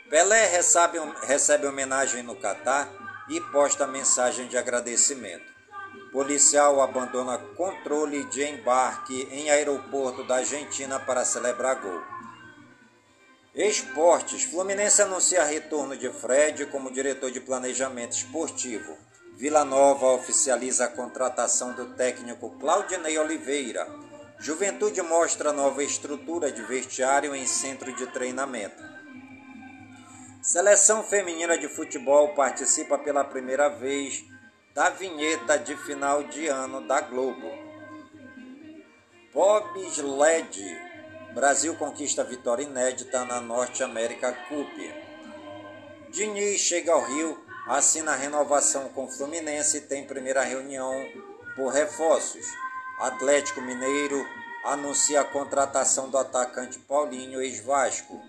[0.09, 2.89] Pelé recebe, recebe homenagem no Catar
[3.29, 5.51] e posta mensagem de agradecimento.
[6.13, 12.03] Policial abandona controle de embarque em aeroporto da Argentina para celebrar gol.
[13.55, 14.45] Esportes.
[14.45, 18.97] Fluminense anuncia retorno de Fred como diretor de planejamento esportivo.
[19.37, 23.87] Vila Nova oficializa a contratação do técnico Claudinei Oliveira.
[24.41, 28.83] Juventude mostra nova estrutura de vestiário em centro de treinamento.
[30.43, 34.25] Seleção feminina de futebol participa pela primeira vez
[34.75, 37.53] da vinheta de final de ano da Globo.
[39.31, 40.91] Bobsled.
[41.35, 44.73] Brasil conquista vitória inédita na Norte América Cup.
[46.09, 47.39] Diniz chega ao Rio,
[47.69, 50.95] assina renovação com Fluminense e tem primeira reunião
[51.55, 52.47] por reforços.
[53.01, 54.29] Atlético Mineiro
[54.63, 58.23] anuncia a contratação do atacante Paulinho, ex-Vasco.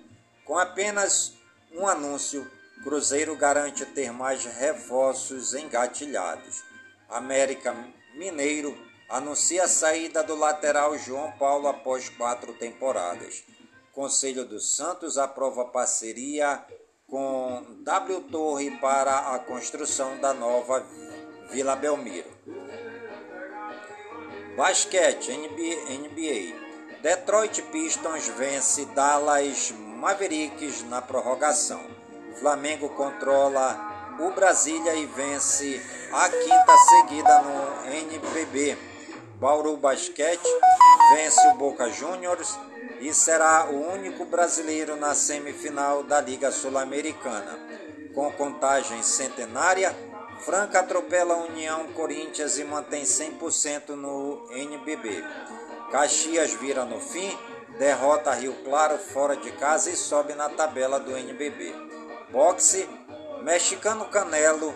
[0.45, 1.33] Com apenas
[1.73, 2.49] um anúncio,
[2.81, 6.63] Cruzeiro garante ter mais reforços engatilhados.
[7.09, 7.75] América
[8.15, 8.75] Mineiro
[9.09, 13.43] anuncia a saída do lateral João Paulo após quatro temporadas.
[13.93, 16.65] Conselho dos Santos aprova parceria
[17.07, 20.79] com W Torre para a construção da nova
[21.51, 22.31] Vila Belmiro.
[24.55, 26.99] Basquete, NBA.
[27.01, 31.81] Detroit Pistons vence Dallas Mavericks na prorrogação.
[32.37, 35.81] Flamengo controla o Brasília e vence
[36.11, 38.77] a quinta seguida no NBB.
[39.35, 40.47] Bauru Basquete
[41.15, 42.59] vence o Boca Juniors
[42.99, 47.57] e será o único brasileiro na semifinal da Liga Sul-Americana.
[48.13, 49.95] Com contagem centenária,
[50.43, 55.23] Franca atropela União Corinthians e mantém 100% no NBB.
[55.91, 57.37] Caxias vira no fim,
[57.77, 61.75] derrota Rio Claro fora de casa e sobe na tabela do NBB.
[62.31, 62.89] Boxe,
[63.43, 64.73] Mexicano Canelo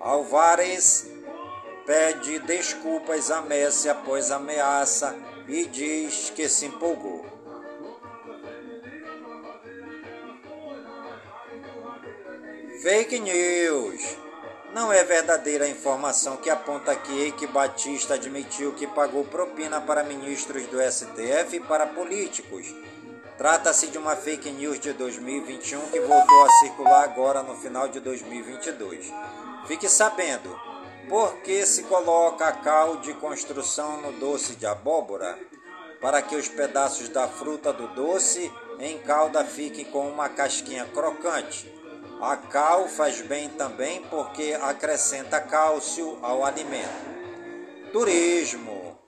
[0.00, 1.06] Alvarez
[1.84, 5.14] pede desculpas a Messi após ameaça
[5.46, 7.24] e diz que se empolgou.
[12.82, 14.25] Fake News.
[14.76, 20.04] Não é verdadeira a informação que aponta que Eike Batista admitiu que pagou propina para
[20.04, 22.74] ministros do STF e para políticos.
[23.38, 28.00] Trata-se de uma fake news de 2021 que voltou a circular agora no final de
[28.00, 29.10] 2022.
[29.66, 30.54] Fique sabendo,
[31.08, 35.38] por que se coloca cal de construção no doce de abóbora?
[36.02, 41.75] Para que os pedaços da fruta do doce em calda fiquem com uma casquinha crocante.
[42.20, 46.88] A cal faz bem também porque acrescenta cálcio ao alimento.
[47.92, 48.98] Turismo.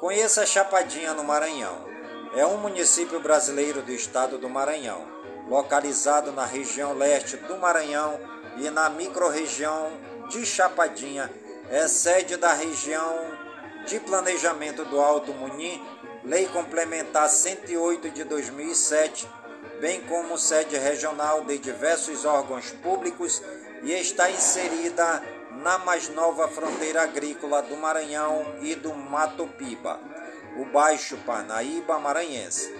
[0.00, 1.86] Conheça Chapadinha no Maranhão.
[2.34, 5.06] É um município brasileiro do estado do Maranhão,
[5.48, 8.18] localizado na região leste do Maranhão
[8.56, 9.92] e na microrregião
[10.30, 11.30] de Chapadinha.
[11.68, 13.36] É sede da região
[13.86, 15.82] de planejamento do Alto Muni,
[16.24, 19.28] Lei Complementar 108 de 2007
[19.80, 23.42] bem como sede regional de diversos órgãos públicos
[23.82, 25.22] e está inserida
[25.62, 30.00] na mais nova fronteira agrícola do Maranhão e do Mato Piba,
[30.58, 32.74] o Baixo Parnaíba Maranhense.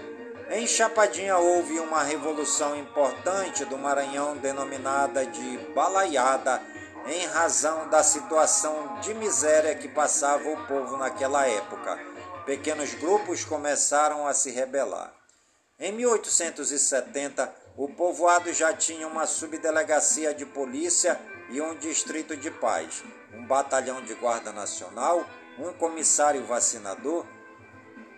[0.51, 6.63] Em Chapadinha houve uma revolução importante do Maranhão denominada de Balaiada,
[7.09, 11.99] em razão da situação de miséria que passava o povo naquela época.
[12.45, 15.13] Pequenos grupos começaram a se rebelar.
[15.79, 21.21] Em 1870, o povoado já tinha uma subdelegacia de polícia
[21.51, 23.05] e um distrito de paz,
[23.35, 27.27] um batalhão de guarda nacional, um comissário vacinador,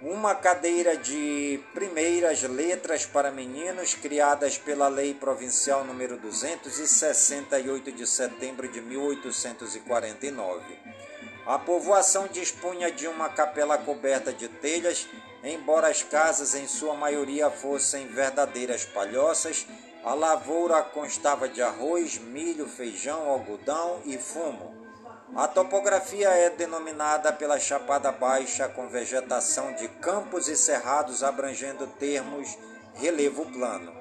[0.01, 8.69] uma cadeira de primeiras letras para meninos criadas pela Lei Provincial número 268 de setembro
[8.69, 10.63] de 1849.
[11.49, 15.09] A povoação dispunha de uma capela coberta de telhas
[15.43, 19.67] Embora as casas em sua maioria fossem verdadeiras palhoças,
[20.05, 24.77] a lavoura constava de arroz, milho, feijão, algodão e fumo.
[25.37, 32.59] A topografia é denominada pela Chapada Baixa, com vegetação de campos e cerrados abrangendo termos
[32.95, 33.95] relevo plano.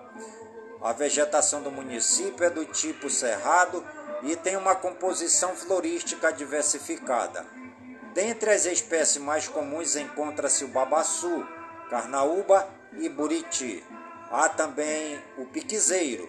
[0.82, 3.86] A vegetação do município é do tipo cerrado
[4.24, 7.46] e tem uma composição florística diversificada.
[8.14, 11.46] Dentre as espécies mais comuns encontra-se o babaçu,
[11.90, 13.84] carnaúba e buriti.
[14.32, 16.28] Há também o piquizeiro,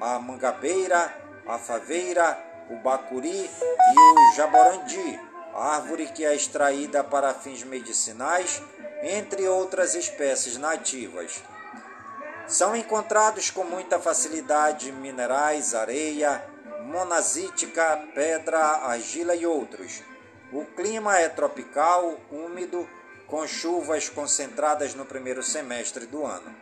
[0.00, 1.12] a mangabeira,
[1.46, 2.38] a faveira,
[2.70, 5.20] o bacuri e o jaborandi,
[5.54, 8.62] árvore que é extraída para fins medicinais,
[9.02, 11.42] entre outras espécies nativas.
[12.46, 16.42] São encontrados com muita facilidade minerais, areia,
[16.86, 20.02] monazítica, pedra, argila e outros.
[20.52, 22.88] O clima é tropical, úmido,
[23.26, 26.54] com chuvas concentradas no primeiro semestre do ano.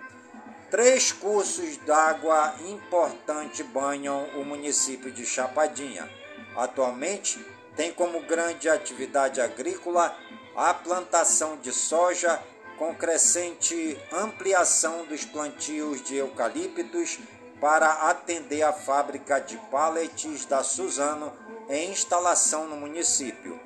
[0.71, 6.11] Três cursos d'água importante banham o município de Chapadinha.
[6.57, 7.45] Atualmente,
[7.77, 10.17] tem como grande atividade agrícola
[10.57, 12.41] a plantação de soja,
[12.79, 17.21] com crescente ampliação dos plantios de eucaliptos
[17.61, 21.33] para atender a fábrica de pallets da Suzano
[21.69, 23.61] em instalação no município.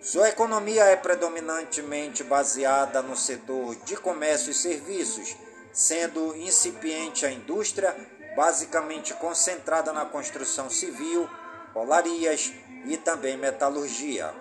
[0.00, 5.34] Sua economia é predominantemente baseada no setor de comércio e serviços,
[5.72, 7.96] sendo incipiente a indústria,
[8.36, 11.28] basicamente concentrada na construção civil,
[11.72, 12.52] polarias
[12.84, 14.32] e também metalurgia.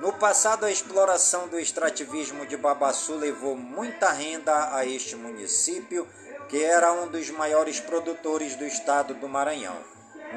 [0.00, 6.06] No passado, a exploração do extrativismo de Babaçu levou muita renda a este município,
[6.48, 9.76] que era um dos maiores produtores do estado do Maranhão.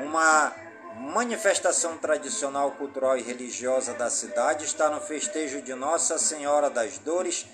[0.03, 0.53] Uma
[0.95, 7.45] manifestação tradicional, cultural e religiosa da cidade está no festejo de Nossa Senhora das Dores,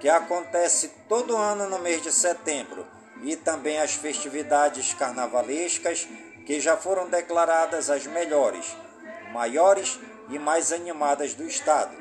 [0.00, 2.86] que acontece todo ano no mês de setembro,
[3.22, 6.06] e também as festividades carnavalescas,
[6.46, 8.76] que já foram declaradas as melhores,
[9.32, 9.98] maiores
[10.28, 11.96] e mais animadas do estado,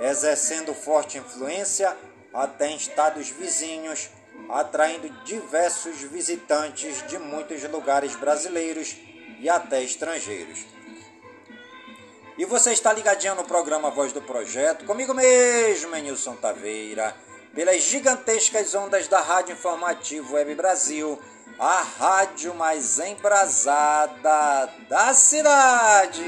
[0.00, 1.96] exercendo forte influência
[2.32, 4.08] até em estados vizinhos,
[4.48, 8.96] atraindo diversos visitantes de muitos lugares brasileiros
[9.40, 10.64] e até estrangeiros.
[12.38, 17.14] E você está ligadinho no programa Voz do Projeto, comigo mesmo, Nilson Taveira,
[17.54, 21.20] pelas gigantescas ondas da Rádio Informativo Web Brasil,
[21.58, 26.24] a rádio mais embrasada da cidade.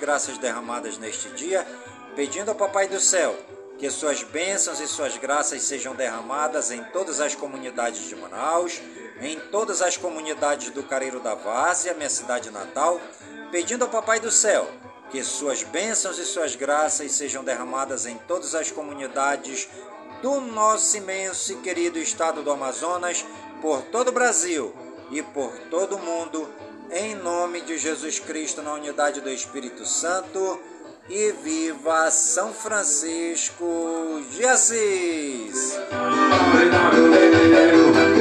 [0.00, 1.66] Graças derramadas neste dia,
[2.16, 3.36] pedindo ao Papai do Céu
[3.78, 8.80] que suas bênçãos e suas graças sejam derramadas em todas as comunidades de Manaus,
[9.20, 13.00] em todas as comunidades do Careiro da Várzea, minha cidade natal,
[13.50, 14.68] pedindo ao Papai do Céu
[15.10, 19.68] que suas bênçãos e suas graças sejam derramadas em todas as comunidades
[20.22, 23.24] do nosso imenso e querido estado do Amazonas,
[23.60, 24.74] por todo o Brasil
[25.10, 26.48] e por todo o mundo,
[26.92, 30.60] em nome de Jesus Cristo, na unidade do Espírito Santo.
[31.08, 35.74] E viva São Francisco de Assis!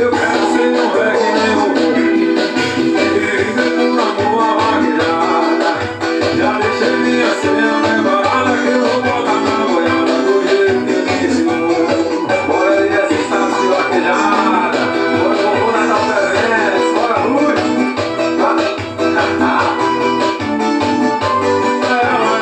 [0.01, 0.69] Eu quero ser
[1.75, 1.78] um